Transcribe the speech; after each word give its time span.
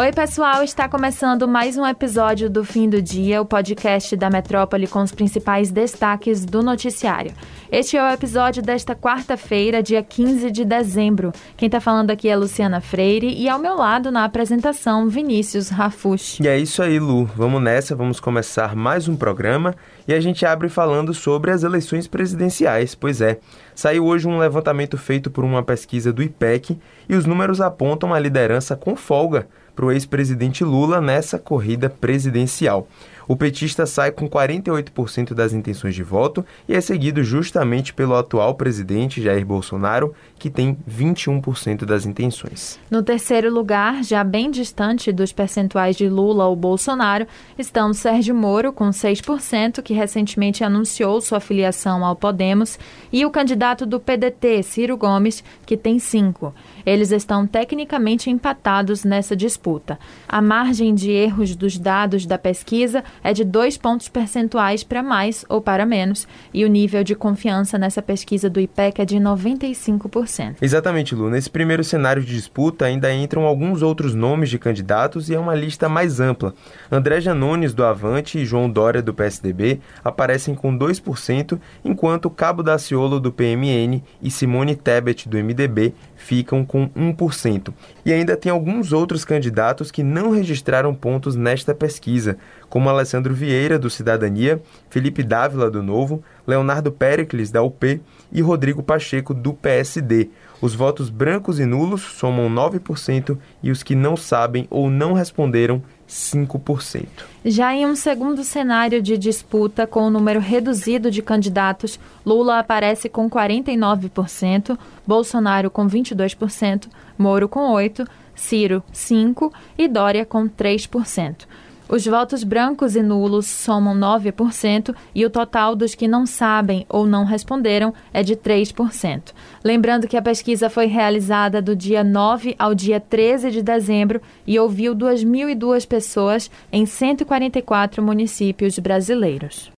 Oi, 0.00 0.12
pessoal, 0.12 0.62
está 0.62 0.88
começando 0.88 1.46
mais 1.46 1.76
um 1.76 1.86
episódio 1.86 2.48
do 2.48 2.64
Fim 2.64 2.88
do 2.88 3.02
Dia, 3.02 3.42
o 3.42 3.44
podcast 3.44 4.16
da 4.16 4.30
Metrópole 4.30 4.86
com 4.86 5.02
os 5.02 5.12
principais 5.12 5.70
destaques 5.70 6.42
do 6.42 6.62
noticiário. 6.62 7.34
Este 7.70 7.98
é 7.98 8.02
o 8.02 8.10
episódio 8.10 8.62
desta 8.62 8.96
quarta-feira, 8.96 9.82
dia 9.82 10.02
15 10.02 10.50
de 10.50 10.64
dezembro. 10.64 11.32
Quem 11.54 11.66
está 11.66 11.82
falando 11.82 12.10
aqui 12.10 12.30
é 12.30 12.34
Luciana 12.34 12.80
Freire 12.80 13.28
e 13.30 13.46
ao 13.46 13.58
meu 13.58 13.76
lado 13.76 14.10
na 14.10 14.24
apresentação, 14.24 15.06
Vinícius 15.06 15.68
Rafush. 15.68 16.40
E 16.40 16.48
é 16.48 16.58
isso 16.58 16.82
aí, 16.82 16.98
Lu. 16.98 17.26
Vamos 17.36 17.60
nessa, 17.60 17.94
vamos 17.94 18.18
começar 18.18 18.74
mais 18.74 19.06
um 19.06 19.14
programa 19.14 19.74
e 20.08 20.14
a 20.14 20.20
gente 20.20 20.46
abre 20.46 20.70
falando 20.70 21.12
sobre 21.12 21.50
as 21.50 21.62
eleições 21.62 22.06
presidenciais. 22.06 22.94
Pois 22.94 23.20
é, 23.20 23.38
saiu 23.74 24.06
hoje 24.06 24.26
um 24.26 24.38
levantamento 24.38 24.96
feito 24.96 25.30
por 25.30 25.44
uma 25.44 25.62
pesquisa 25.62 26.10
do 26.10 26.22
IPEC 26.22 26.80
e 27.06 27.14
os 27.14 27.26
números 27.26 27.60
apontam 27.60 28.14
a 28.14 28.18
liderança 28.18 28.74
com 28.74 28.96
folga 28.96 29.46
para 29.80 29.86
o 29.86 29.92
ex-presidente 29.92 30.62
Lula 30.62 31.00
nessa 31.00 31.38
corrida 31.38 31.88
presidencial. 31.88 32.86
O 33.26 33.36
petista 33.36 33.86
sai 33.86 34.10
com 34.10 34.28
48% 34.28 35.34
das 35.34 35.52
intenções 35.52 35.94
de 35.94 36.02
voto 36.02 36.44
e 36.68 36.74
é 36.74 36.80
seguido 36.80 37.22
justamente 37.22 37.92
pelo 37.92 38.14
atual 38.14 38.54
presidente 38.54 39.22
Jair 39.22 39.44
Bolsonaro, 39.44 40.14
que 40.38 40.50
tem 40.50 40.76
21% 40.88 41.84
das 41.84 42.06
intenções. 42.06 42.78
No 42.90 43.02
terceiro 43.02 43.52
lugar, 43.52 44.02
já 44.02 44.24
bem 44.24 44.50
distante 44.50 45.12
dos 45.12 45.32
percentuais 45.32 45.96
de 45.96 46.08
Lula 46.08 46.46
ou 46.46 46.56
Bolsonaro, 46.56 47.26
estão 47.58 47.92
Sérgio 47.92 48.34
Moro, 48.34 48.72
com 48.72 48.90
6%, 48.90 49.82
que 49.82 49.94
recentemente 49.94 50.64
anunciou 50.64 51.20
sua 51.20 51.40
filiação 51.40 52.04
ao 52.04 52.16
Podemos, 52.16 52.78
e 53.12 53.24
o 53.24 53.30
candidato 53.30 53.86
do 53.86 54.00
PDT, 54.00 54.62
Ciro 54.62 54.96
Gomes, 54.96 55.44
que 55.64 55.76
tem 55.76 55.98
5%. 55.98 56.52
Eles 56.84 57.10
estão 57.12 57.46
tecnicamente 57.46 58.30
empatados 58.30 59.04
nessa 59.04 59.36
disputa. 59.36 59.98
A 60.28 60.40
margem 60.40 60.94
de 60.94 61.10
erros 61.10 61.54
dos 61.54 61.78
dados 61.78 62.26
da 62.26 62.38
pesquisa 62.38 63.04
é 63.22 63.32
de 63.32 63.44
dois 63.44 63.76
pontos 63.76 64.08
percentuais 64.08 64.82
para 64.82 65.02
mais 65.02 65.44
ou 65.48 65.60
para 65.60 65.86
menos, 65.86 66.26
e 66.52 66.64
o 66.64 66.68
nível 66.68 67.04
de 67.04 67.14
confiança 67.14 67.78
nessa 67.78 68.02
pesquisa 68.02 68.48
do 68.48 68.60
IPEC 68.60 69.02
é 69.02 69.04
de 69.04 69.16
95%. 69.16 70.56
Exatamente, 70.60 71.14
Lu. 71.14 71.30
Nesse 71.30 71.50
primeiro 71.50 71.84
cenário 71.84 72.22
de 72.22 72.34
disputa 72.34 72.84
ainda 72.84 73.12
entram 73.12 73.44
alguns 73.44 73.82
outros 73.82 74.14
nomes 74.14 74.50
de 74.50 74.58
candidatos 74.58 75.28
e 75.28 75.34
é 75.34 75.38
uma 75.38 75.54
lista 75.54 75.88
mais 75.88 76.20
ampla. 76.20 76.54
André 76.90 77.20
Janones, 77.20 77.74
do 77.74 77.84
Avante, 77.84 78.38
e 78.38 78.44
João 78.44 78.70
Dória, 78.70 79.02
do 79.02 79.14
PSDB, 79.14 79.80
aparecem 80.04 80.54
com 80.54 80.76
2%, 80.76 81.58
enquanto 81.84 82.30
Cabo 82.30 82.62
Daciolo, 82.62 83.20
do 83.20 83.32
PMN, 83.32 84.02
e 84.22 84.30
Simone 84.30 84.76
Tebet, 84.76 85.28
do 85.28 85.36
MDB, 85.36 85.94
ficam 86.16 86.64
com 86.64 86.88
1%. 86.90 87.72
E 88.04 88.12
ainda 88.12 88.36
tem 88.36 88.52
alguns 88.52 88.92
outros 88.92 89.24
candidatos 89.24 89.90
que 89.90 90.02
não 90.02 90.30
registraram 90.30 90.94
pontos 90.94 91.34
nesta 91.34 91.74
pesquisa, 91.74 92.36
como 92.70 92.88
Alessandro 92.88 93.34
Vieira, 93.34 93.78
do 93.78 93.90
Cidadania, 93.90 94.62
Felipe 94.88 95.22
Dávila, 95.22 95.70
do 95.70 95.82
Novo, 95.82 96.22
Leonardo 96.46 96.90
Pericles, 96.90 97.50
da 97.50 97.62
UP 97.62 98.00
e 98.32 98.40
Rodrigo 98.40 98.82
Pacheco, 98.82 99.34
do 99.34 99.52
PSD. 99.52 100.30
Os 100.62 100.74
votos 100.74 101.10
brancos 101.10 101.58
e 101.58 101.66
nulos 101.66 102.02
somam 102.02 102.48
9% 102.48 103.36
e 103.62 103.70
os 103.70 103.82
que 103.82 103.94
não 103.94 104.16
sabem 104.16 104.66
ou 104.70 104.88
não 104.88 105.12
responderam 105.14 105.82
5%. 106.08 107.06
Já 107.44 107.74
em 107.74 107.86
um 107.86 107.96
segundo 107.96 108.44
cenário 108.44 109.00
de 109.00 109.16
disputa 109.16 109.86
com 109.86 110.06
um 110.06 110.10
número 110.10 110.38
reduzido 110.38 111.10
de 111.10 111.22
candidatos, 111.22 111.98
Lula 112.24 112.58
aparece 112.58 113.08
com 113.08 113.28
49%, 113.28 114.78
Bolsonaro 115.06 115.70
com 115.70 115.88
22%, 115.88 116.88
Moro 117.16 117.48
com 117.48 117.72
8%, 117.72 118.06
Ciro 118.34 118.82
5% 118.92 119.52
e 119.76 119.86
Dória 119.86 120.24
com 120.24 120.48
3%. 120.48 121.46
Os 121.92 122.06
votos 122.06 122.44
brancos 122.44 122.94
e 122.94 123.02
nulos 123.02 123.46
somam 123.46 123.96
9% 123.96 124.94
e 125.12 125.26
o 125.26 125.30
total 125.30 125.74
dos 125.74 125.92
que 125.92 126.06
não 126.06 126.24
sabem 126.24 126.86
ou 126.88 127.04
não 127.04 127.24
responderam 127.24 127.92
é 128.12 128.22
de 128.22 128.36
3%. 128.36 129.32
Lembrando 129.64 130.06
que 130.06 130.16
a 130.16 130.22
pesquisa 130.22 130.70
foi 130.70 130.86
realizada 130.86 131.60
do 131.60 131.74
dia 131.74 132.04
9 132.04 132.54
ao 132.56 132.76
dia 132.76 133.00
13 133.00 133.50
de 133.50 133.60
dezembro 133.60 134.22
e 134.46 134.56
ouviu 134.56 134.94
2.002 134.94 135.84
pessoas 135.84 136.48
em 136.70 136.86
144 136.86 138.00
municípios 138.00 138.78
brasileiros. 138.78 139.72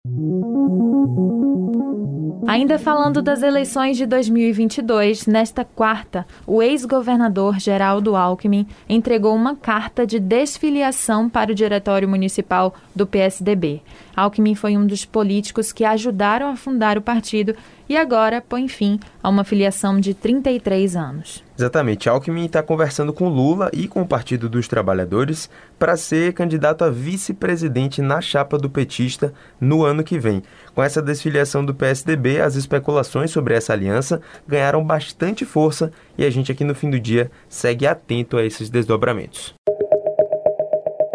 Ainda 2.47 2.79
falando 2.79 3.21
das 3.21 3.43
eleições 3.43 3.97
de 3.97 4.07
2022, 4.07 5.27
nesta 5.27 5.63
quarta, 5.63 6.25
o 6.47 6.59
ex-governador 6.61 7.59
Geraldo 7.59 8.15
Alckmin 8.15 8.65
entregou 8.89 9.35
uma 9.35 9.55
carta 9.55 10.05
de 10.05 10.19
desfiliação 10.19 11.29
para 11.29 11.51
o 11.51 11.55
Diretório 11.55 12.09
Municipal 12.09 12.73
do 12.95 13.05
PSDB. 13.05 13.83
Alckmin 14.15 14.55
foi 14.55 14.75
um 14.75 14.87
dos 14.87 15.05
políticos 15.05 15.71
que 15.71 15.85
ajudaram 15.85 16.49
a 16.49 16.55
fundar 16.55 16.97
o 16.97 17.01
partido 17.01 17.55
e 17.91 17.97
agora 17.97 18.39
põe 18.39 18.69
fim 18.69 18.97
a 19.21 19.27
uma 19.27 19.43
filiação 19.43 19.99
de 19.99 20.13
33 20.13 20.95
anos. 20.95 21.43
Exatamente. 21.57 22.07
Alckmin 22.07 22.45
está 22.45 22.63
conversando 22.63 23.11
com 23.11 23.27
Lula 23.27 23.69
e 23.73 23.85
com 23.85 24.01
o 24.01 24.07
Partido 24.07 24.47
dos 24.47 24.65
Trabalhadores 24.65 25.49
para 25.77 25.97
ser 25.97 26.31
candidato 26.31 26.85
a 26.85 26.89
vice-presidente 26.89 28.01
na 28.01 28.21
chapa 28.21 28.57
do 28.57 28.69
petista 28.69 29.33
no 29.59 29.83
ano 29.83 30.05
que 30.05 30.17
vem. 30.17 30.41
Com 30.73 30.81
essa 30.81 31.01
desfiliação 31.01 31.65
do 31.65 31.75
PSDB, 31.75 32.39
as 32.39 32.55
especulações 32.55 33.29
sobre 33.29 33.55
essa 33.55 33.73
aliança 33.73 34.21
ganharam 34.47 34.81
bastante 34.81 35.43
força 35.43 35.91
e 36.17 36.23
a 36.23 36.29
gente 36.29 36.49
aqui 36.49 36.63
no 36.63 36.73
fim 36.73 36.89
do 36.89 36.97
dia 36.97 37.29
segue 37.49 37.85
atento 37.85 38.37
a 38.37 38.45
esses 38.45 38.69
desdobramentos. 38.69 39.53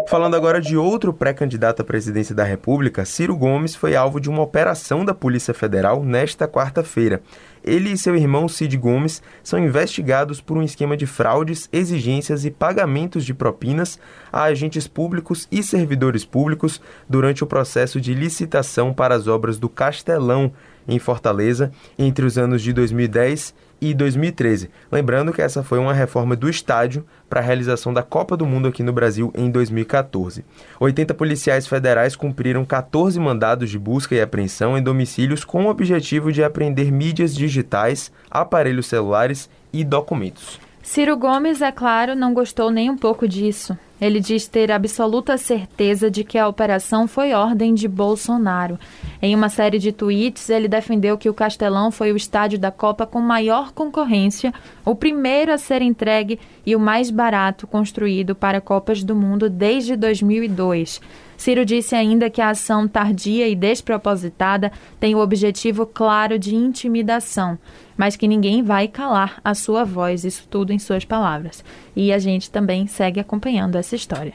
Falando 0.07 0.35
agora 0.37 0.61
de 0.61 0.77
outro 0.77 1.11
pré-candidato 1.11 1.81
à 1.81 1.85
presidência 1.85 2.33
da 2.33 2.45
República, 2.45 3.03
Ciro 3.03 3.35
Gomes 3.35 3.75
foi 3.75 3.93
alvo 3.93 4.21
de 4.21 4.29
uma 4.29 4.41
operação 4.41 5.03
da 5.03 5.13
Polícia 5.13 5.53
Federal 5.53 6.01
nesta 6.01 6.47
quarta-feira. 6.47 7.21
Ele 7.61 7.91
e 7.91 7.97
seu 7.97 8.15
irmão 8.15 8.47
Cid 8.47 8.77
Gomes 8.77 9.21
são 9.43 9.59
investigados 9.59 10.39
por 10.39 10.55
um 10.55 10.63
esquema 10.63 10.95
de 10.95 11.05
fraudes, 11.05 11.67
exigências 11.73 12.45
e 12.45 12.51
pagamentos 12.51 13.25
de 13.25 13.33
propinas 13.33 13.99
a 14.31 14.43
agentes 14.43 14.87
públicos 14.87 15.45
e 15.51 15.61
servidores 15.61 16.23
públicos 16.23 16.81
durante 17.09 17.43
o 17.43 17.47
processo 17.47 17.99
de 17.99 18.13
licitação 18.13 18.93
para 18.93 19.13
as 19.13 19.27
obras 19.27 19.59
do 19.59 19.67
Castelão, 19.67 20.53
em 20.87 20.99
Fortaleza, 20.99 21.71
entre 21.97 22.25
os 22.25 22.37
anos 22.37 22.61
de 22.61 22.71
2010 22.73 23.53
e 23.79 23.93
2013. 23.93 24.69
Lembrando 24.91 25.31
que 25.31 25.41
essa 25.41 25.63
foi 25.63 25.79
uma 25.79 25.93
reforma 25.93 26.35
do 26.35 26.49
estádio 26.49 27.05
para 27.29 27.39
a 27.39 27.43
realização 27.43 27.93
da 27.93 28.01
Copa 28.01 28.35
do 28.35 28.45
Mundo 28.45 28.67
aqui 28.67 28.81
no 28.81 28.93
Brasil 28.93 29.31
em 29.35 29.49
2014. 29.49 30.43
80 30.79 31.13
policiais 31.13 31.67
federais 31.67 32.15
cumpriram 32.15 32.65
14 32.65 33.19
mandados 33.19 33.69
de 33.69 33.77
busca 33.77 34.15
e 34.15 34.21
apreensão 34.21 34.77
em 34.77 34.81
domicílios 34.81 35.43
com 35.43 35.65
o 35.65 35.69
objetivo 35.69 36.31
de 36.31 36.43
apreender 36.43 36.91
mídias 36.91 37.35
digitais, 37.35 38.11
aparelhos 38.29 38.87
celulares 38.87 39.49
e 39.71 39.83
documentos. 39.83 40.59
Ciro 40.81 41.17
Gomes, 41.17 41.61
é 41.61 41.71
claro, 41.71 42.15
não 42.15 42.33
gostou 42.33 42.71
nem 42.71 42.89
um 42.89 42.97
pouco 42.97 43.27
disso. 43.27 43.77
Ele 43.99 44.19
diz 44.19 44.47
ter 44.47 44.71
absoluta 44.71 45.37
certeza 45.37 46.09
de 46.09 46.23
que 46.23 46.37
a 46.37 46.47
operação 46.47 47.07
foi 47.07 47.33
ordem 47.33 47.73
de 47.73 47.87
Bolsonaro. 47.87 48.79
Em 49.21 49.35
uma 49.35 49.49
série 49.49 49.79
de 49.79 49.91
tweets, 49.91 50.49
ele 50.49 50.67
defendeu 50.67 51.17
que 51.17 51.29
o 51.29 51.33
Castelão 51.33 51.91
foi 51.91 52.11
o 52.11 52.17
estádio 52.17 52.59
da 52.59 52.71
Copa 52.71 53.07
com 53.07 53.19
maior 53.19 53.71
concorrência, 53.71 54.53
o 54.85 54.93
primeiro 54.93 55.51
a 55.51 55.57
ser 55.57 55.81
entregue 55.81 56.39
e 56.65 56.75
o 56.75 56.79
mais 56.79 57.09
barato 57.09 57.65
construído 57.65 58.35
para 58.35 58.61
Copas 58.61 59.03
do 59.03 59.15
Mundo 59.15 59.49
desde 59.49 59.95
2002. 59.95 61.01
Ciro 61.37 61.63
disse 61.63 61.95
ainda 61.95 62.29
que 62.29 62.41
a 62.41 62.49
ação 62.49 62.87
tardia 62.87 63.47
e 63.47 63.55
despropositada 63.55 64.71
tem 64.99 65.13
o 65.13 65.19
objetivo 65.19 65.85
claro 65.85 66.39
de 66.39 66.55
intimidação, 66.55 67.57
mas 67.95 68.15
que 68.15 68.27
ninguém 68.27 68.63
vai 68.63 68.87
calar 68.87 69.39
a 69.43 69.53
sua 69.53 69.83
voz, 69.83 70.25
isso 70.25 70.47
tudo 70.49 70.73
em 70.73 70.79
suas 70.79 71.05
palavras. 71.05 71.63
E 71.95 72.11
a 72.11 72.17
gente 72.17 72.49
também 72.49 72.87
segue 72.87 73.19
acompanhando 73.19 73.75
essa 73.75 73.95
história. 73.95 74.33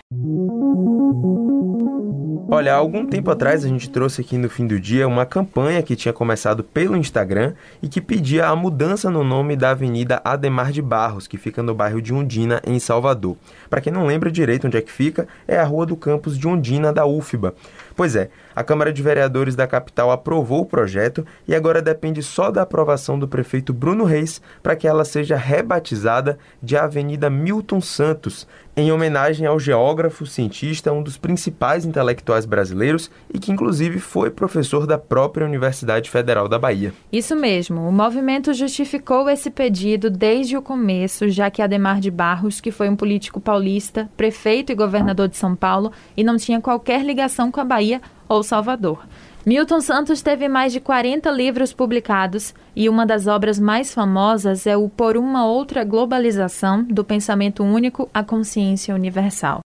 Olha, 2.49 2.75
há 2.75 2.77
algum 2.77 3.07
tempo 3.07 3.31
atrás 3.31 3.65
a 3.65 3.69
gente 3.69 3.89
trouxe 3.89 4.21
aqui 4.21 4.37
no 4.37 4.49
fim 4.49 4.67
do 4.67 4.79
dia 4.79 5.07
uma 5.09 5.25
campanha 5.25 5.83
que 5.83 5.97
tinha 5.97 6.13
começado 6.13 6.63
pelo 6.63 6.97
Instagram 6.97 7.55
e 7.81 7.89
que 7.89 8.01
pedia 8.01 8.47
a 8.47 8.57
mudança 8.57 9.09
no 9.11 9.25
nome 9.25 9.57
da 9.57 9.71
Avenida 9.71 10.21
Ademar 10.25 10.71
de 10.71 10.83
Barros, 10.83 11.27
que 11.27 11.39
fica 11.39 11.63
no 11.63 11.75
bairro 11.75 12.03
de 12.03 12.13
Undina, 12.13 12.61
em 12.67 12.79
Salvador. 12.79 13.37
Para 13.71 13.81
quem 13.81 13.93
não 13.93 14.07
lembra 14.07 14.31
direito 14.31 14.67
onde 14.67 14.77
é 14.77 14.83
que 14.83 14.93
fica, 14.93 15.27
é 15.47 15.57
a 15.57 15.65
rua 15.65 15.87
do 15.87 15.97
campus 15.97 16.37
de 16.37 16.47
Undina 16.47 16.93
da 16.93 17.07
UFBA. 17.07 17.55
Pois 17.95 18.17
é, 18.17 18.29
a 18.55 18.63
Câmara 18.63 18.93
de 18.93 19.03
Vereadores 19.03 19.55
da 19.55 19.67
capital 19.67 20.11
aprovou 20.11 20.63
o 20.63 20.67
projeto 20.67 21.27
e 21.47 21.55
agora 21.55 21.81
depende 21.81 22.23
só 22.23 22.51
da 22.51 22.63
aprovação 22.63 23.19
do 23.19 23.29
prefeito 23.29 23.73
Bruno 23.73 24.05
Reis 24.05 24.43
para 24.63 24.77
que 24.77 24.87
ela 24.87 25.05
seja 25.05 25.37
rebatizada 25.37 26.39
de 26.63 26.77
Avenida 26.77 27.31
Milton 27.31 27.81
Santos, 27.81 28.47
em 28.77 28.91
homenagem 28.91 29.47
ao 29.47 29.61
geógrafo, 29.61 30.25
cientista, 30.25 30.93
um 30.93 31.03
dos 31.03 31.19
principais 31.19 31.85
intelectuais 31.85 32.47
brasileiros 32.47 33.11
e 33.33 33.39
que 33.39 33.53
inclusive 33.53 33.99
foi 33.99 34.31
professor 34.31 34.87
da 34.87 34.97
própria 34.97 35.47
Universidade 35.47 36.09
Federal 36.11 36.49
da 36.49 36.59
Bahia. 36.59 36.93
Isso 37.13 37.37
mesmo, 37.37 37.87
o 37.87 37.93
movimento 37.93 38.55
justificou 38.55 39.29
esse 39.29 39.51
pedido 39.51 40.09
desde 40.09 40.57
o 40.57 40.63
começo, 40.63 41.29
já 41.29 41.51
que 41.51 41.61
Ademar 41.61 42.01
de 42.01 42.11
Barros, 42.11 42.61
que 42.61 42.71
foi 42.71 42.89
um 42.89 42.97
político 42.97 43.41
paulista, 43.41 44.11
prefeito 44.17 44.73
e 44.73 44.75
governador 44.75 45.29
de 45.29 45.37
São 45.37 45.55
Paulo 45.55 45.93
e 46.17 46.25
não 46.25 46.37
tinha 46.37 46.61
qualquer 46.61 47.05
ligação 47.05 47.51
com 47.53 47.61
a 47.61 47.65
Bahia 47.65 48.01
ou 48.29 48.43
Salvador. 48.43 49.05
Milton 49.45 49.81
Santos 49.81 50.23
teve 50.23 50.47
mais 50.47 50.73
de 50.73 50.79
40 50.79 51.29
livros 51.33 51.73
publicados 51.73 52.55
e 52.77 52.89
uma 52.89 53.05
das 53.05 53.27
obras 53.27 53.59
mais 53.59 53.93
famosas 53.93 54.69
é 54.69 54.77
o 54.77 54.89
Por 54.89 55.17
uma 55.17 55.45
Outra 55.45 55.83
Globalização 55.83 56.85
do 56.85 57.03
Pensamento 57.03 57.65
Único 57.65 58.09
à 58.15 58.23
Consciência 58.23 58.95
Universal. 58.95 59.61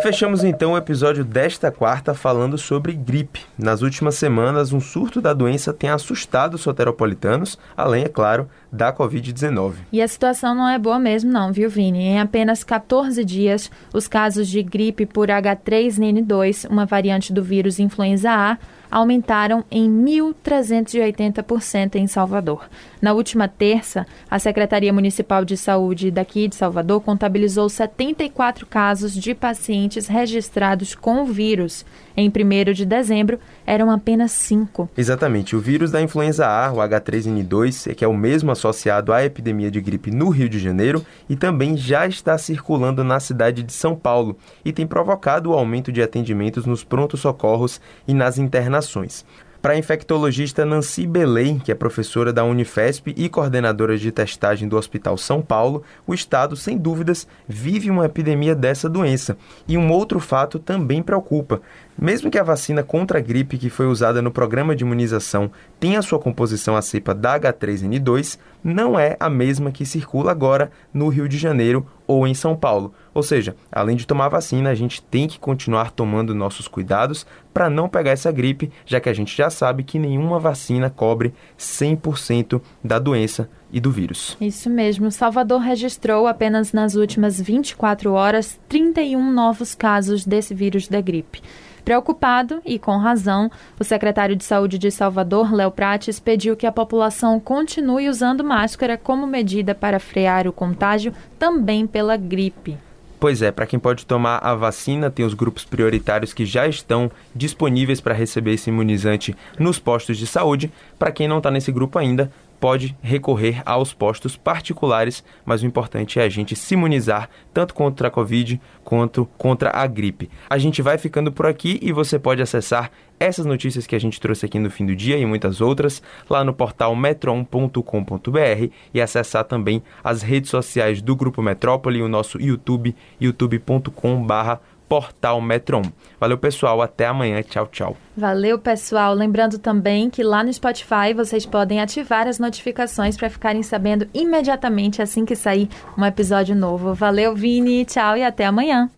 Fechamos 0.00 0.44
então 0.44 0.72
o 0.72 0.76
episódio 0.76 1.24
desta 1.24 1.72
quarta 1.72 2.14
falando 2.14 2.56
sobre 2.56 2.92
gripe. 2.92 3.44
Nas 3.58 3.82
últimas 3.82 4.14
semanas, 4.14 4.72
um 4.72 4.78
surto 4.78 5.20
da 5.20 5.34
doença 5.34 5.72
tem 5.72 5.90
assustado 5.90 6.54
os 6.54 6.60
soteropolitanos, 6.60 7.58
além, 7.76 8.04
é 8.04 8.08
claro, 8.08 8.48
da 8.70 8.92
Covid-19. 8.92 9.72
E 9.90 10.00
a 10.00 10.06
situação 10.06 10.54
não 10.54 10.68
é 10.68 10.78
boa 10.78 11.00
mesmo, 11.00 11.32
não, 11.32 11.52
viu, 11.52 11.68
Vini? 11.68 12.04
Em 12.04 12.20
apenas 12.20 12.62
14 12.62 13.24
dias, 13.24 13.72
os 13.92 14.06
casos 14.06 14.46
de 14.46 14.62
gripe 14.62 15.04
por 15.04 15.28
H3N2, 15.28 16.70
uma 16.70 16.86
variante 16.86 17.32
do 17.32 17.42
vírus 17.42 17.80
influenza 17.80 18.30
A, 18.30 18.56
aumentaram 18.90 19.64
em 19.70 19.90
1.380% 19.90 21.96
em 21.96 22.06
Salvador. 22.06 22.68
Na 23.00 23.12
última 23.12 23.48
terça, 23.48 24.06
a 24.30 24.38
Secretaria 24.38 24.92
Municipal 24.92 25.44
de 25.44 25.56
Saúde 25.56 26.10
daqui 26.10 26.48
de 26.48 26.56
Salvador 26.56 27.00
contabilizou 27.00 27.68
74 27.68 28.66
casos 28.66 29.14
de 29.14 29.34
pacientes 29.34 30.06
registrados 30.06 30.94
com 30.94 31.22
o 31.22 31.26
vírus. 31.26 31.84
Em 32.20 32.28
1 32.28 32.72
de 32.72 32.84
dezembro, 32.84 33.38
eram 33.64 33.92
apenas 33.92 34.32
5. 34.32 34.90
Exatamente. 34.96 35.54
O 35.54 35.60
vírus 35.60 35.92
da 35.92 36.02
influenza 36.02 36.48
A, 36.48 36.72
o 36.72 36.78
H3N2, 36.78 37.94
que 37.94 38.04
é 38.04 38.08
o 38.08 38.16
mesmo 38.16 38.50
associado 38.50 39.12
à 39.12 39.24
epidemia 39.24 39.70
de 39.70 39.80
gripe 39.80 40.10
no 40.10 40.28
Rio 40.28 40.48
de 40.48 40.58
Janeiro 40.58 41.06
e 41.30 41.36
também 41.36 41.76
já 41.76 42.08
está 42.08 42.36
circulando 42.36 43.04
na 43.04 43.20
cidade 43.20 43.62
de 43.62 43.72
São 43.72 43.94
Paulo 43.94 44.36
e 44.64 44.72
tem 44.72 44.84
provocado 44.84 45.50
o 45.50 45.54
aumento 45.54 45.92
de 45.92 46.02
atendimentos 46.02 46.66
nos 46.66 46.82
prontos-socorros 46.82 47.80
e 48.08 48.12
nas 48.12 48.36
internações. 48.36 49.24
Para 49.60 49.72
a 49.72 49.76
infectologista 49.76 50.64
Nancy 50.64 51.04
Belém, 51.04 51.58
que 51.58 51.72
é 51.72 51.74
professora 51.74 52.32
da 52.32 52.44
Unifesp 52.44 53.12
e 53.16 53.28
coordenadora 53.28 53.98
de 53.98 54.12
testagem 54.12 54.68
do 54.68 54.76
Hospital 54.76 55.18
São 55.18 55.42
Paulo, 55.42 55.82
o 56.06 56.14
estado, 56.14 56.54
sem 56.54 56.78
dúvidas, 56.78 57.26
vive 57.48 57.90
uma 57.90 58.06
epidemia 58.06 58.54
dessa 58.54 58.88
doença. 58.88 59.36
E 59.66 59.76
um 59.76 59.90
outro 59.90 60.20
fato 60.20 60.60
também 60.60 61.02
preocupa. 61.02 61.60
Mesmo 62.00 62.30
que 62.30 62.38
a 62.38 62.44
vacina 62.44 62.84
contra 62.84 63.18
a 63.18 63.20
gripe 63.20 63.58
que 63.58 63.68
foi 63.68 63.86
usada 63.86 64.22
no 64.22 64.30
programa 64.30 64.76
de 64.76 64.84
imunização 64.84 65.50
tenha 65.80 66.00
sua 66.00 66.20
composição 66.20 66.76
a 66.76 66.82
cepa 66.82 67.12
da 67.12 67.40
H3N2, 67.40 68.38
não 68.62 68.96
é 68.96 69.16
a 69.18 69.28
mesma 69.28 69.72
que 69.72 69.84
circula 69.84 70.30
agora 70.30 70.70
no 70.94 71.08
Rio 71.08 71.28
de 71.28 71.36
Janeiro 71.36 71.84
ou 72.06 72.24
em 72.24 72.34
São 72.34 72.54
Paulo. 72.54 72.94
Ou 73.12 73.22
seja, 73.22 73.56
além 73.70 73.96
de 73.96 74.06
tomar 74.06 74.28
vacina, 74.28 74.70
a 74.70 74.76
gente 74.76 75.02
tem 75.02 75.26
que 75.26 75.40
continuar 75.40 75.90
tomando 75.90 76.36
nossos 76.36 76.68
cuidados 76.68 77.26
para 77.52 77.68
não 77.68 77.88
pegar 77.88 78.12
essa 78.12 78.30
gripe, 78.30 78.70
já 78.86 79.00
que 79.00 79.08
a 79.08 79.12
gente 79.12 79.36
já 79.36 79.50
sabe 79.50 79.82
que 79.82 79.98
nenhuma 79.98 80.38
vacina 80.38 80.88
cobre 80.88 81.34
100% 81.58 82.60
da 82.82 83.00
doença 83.00 83.50
e 83.72 83.80
do 83.80 83.90
vírus. 83.90 84.36
Isso 84.40 84.70
mesmo. 84.70 85.10
Salvador 85.10 85.60
registrou 85.60 86.28
apenas 86.28 86.72
nas 86.72 86.94
últimas 86.94 87.40
24 87.40 88.12
horas 88.12 88.58
31 88.68 89.32
novos 89.32 89.74
casos 89.74 90.24
desse 90.24 90.54
vírus 90.54 90.86
da 90.86 91.00
gripe. 91.00 91.42
Preocupado, 91.84 92.60
e 92.64 92.78
com 92.78 92.96
razão, 92.96 93.50
o 93.78 93.84
secretário 93.84 94.36
de 94.36 94.44
Saúde 94.44 94.78
de 94.78 94.90
Salvador, 94.90 95.52
Léo 95.52 95.70
Prates, 95.70 96.20
pediu 96.20 96.56
que 96.56 96.66
a 96.66 96.72
população 96.72 97.40
continue 97.40 98.08
usando 98.08 98.44
máscara 98.44 98.96
como 98.96 99.26
medida 99.26 99.74
para 99.74 99.98
frear 99.98 100.46
o 100.46 100.52
contágio 100.52 101.12
também 101.38 101.86
pela 101.86 102.16
gripe. 102.16 102.76
Pois 103.20 103.42
é, 103.42 103.50
para 103.50 103.66
quem 103.66 103.80
pode 103.80 104.06
tomar 104.06 104.38
a 104.38 104.54
vacina, 104.54 105.10
tem 105.10 105.26
os 105.26 105.34
grupos 105.34 105.64
prioritários 105.64 106.32
que 106.32 106.46
já 106.46 106.68
estão 106.68 107.10
disponíveis 107.34 108.00
para 108.00 108.14
receber 108.14 108.52
esse 108.52 108.70
imunizante 108.70 109.36
nos 109.58 109.76
postos 109.78 110.16
de 110.16 110.26
saúde. 110.26 110.72
Para 110.96 111.10
quem 111.10 111.26
não 111.26 111.38
está 111.38 111.50
nesse 111.50 111.72
grupo 111.72 111.98
ainda, 111.98 112.30
pode 112.60 112.96
recorrer 113.00 113.62
aos 113.64 113.92
postos 113.92 114.36
particulares, 114.36 115.24
mas 115.44 115.62
o 115.62 115.66
importante 115.66 116.18
é 116.18 116.24
a 116.24 116.28
gente 116.28 116.56
se 116.56 116.74
imunizar 116.74 117.28
tanto 117.52 117.74
contra 117.74 118.08
a 118.08 118.10
Covid 118.10 118.60
quanto 118.84 119.26
contra 119.38 119.70
a 119.70 119.86
gripe. 119.86 120.30
A 120.48 120.58
gente 120.58 120.82
vai 120.82 120.98
ficando 120.98 121.32
por 121.32 121.46
aqui 121.46 121.78
e 121.82 121.92
você 121.92 122.18
pode 122.18 122.42
acessar 122.42 122.90
essas 123.20 123.44
notícias 123.44 123.86
que 123.86 123.96
a 123.96 123.98
gente 123.98 124.20
trouxe 124.20 124.46
aqui 124.46 124.58
no 124.58 124.70
fim 124.70 124.86
do 124.86 124.94
dia 124.94 125.18
e 125.18 125.26
muitas 125.26 125.60
outras 125.60 126.00
lá 126.30 126.44
no 126.44 126.52
portal 126.52 126.94
metron.com.br 126.94 128.70
e 128.94 129.00
acessar 129.00 129.44
também 129.44 129.82
as 130.02 130.22
redes 130.22 130.50
sociais 130.50 131.02
do 131.02 131.16
Grupo 131.16 131.42
Metrópole 131.42 131.98
e 131.98 132.02
o 132.02 132.08
nosso 132.08 132.40
YouTube, 132.40 132.94
youtube.com.br 133.20 134.60
Portal 134.88 135.40
Metron. 135.40 135.82
Valeu, 136.18 136.38
pessoal. 136.38 136.80
Até 136.82 137.06
amanhã. 137.06 137.42
Tchau, 137.42 137.66
tchau. 137.66 137.96
Valeu, 138.16 138.58
pessoal. 138.58 139.14
Lembrando 139.14 139.58
também 139.58 140.10
que 140.10 140.22
lá 140.22 140.42
no 140.42 140.52
Spotify 140.52 141.14
vocês 141.14 141.46
podem 141.46 141.80
ativar 141.80 142.26
as 142.26 142.38
notificações 142.38 143.16
para 143.16 143.30
ficarem 143.30 143.62
sabendo 143.62 144.08
imediatamente 144.14 145.02
assim 145.02 145.24
que 145.24 145.36
sair 145.36 145.68
um 145.96 146.04
episódio 146.04 146.56
novo. 146.56 146.94
Valeu, 146.94 147.34
Vini. 147.34 147.84
Tchau 147.84 148.16
e 148.16 148.24
até 148.24 148.46
amanhã. 148.46 148.90